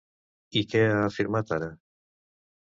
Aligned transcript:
I 0.61 0.63
què 0.71 0.81
ha 0.87 0.97
afirmat 1.11 1.55
ara? 1.61 1.71